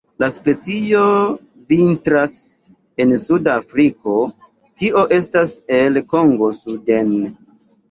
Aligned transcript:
La 0.21 0.27
specio 0.35 1.01
vintras 1.73 2.33
en 3.05 3.13
suda 3.25 3.59
Afriko, 3.63 4.17
tio 4.83 5.07
estas 5.21 5.55
el 5.79 6.03
Kongo 6.17 6.53
suden. 6.65 7.17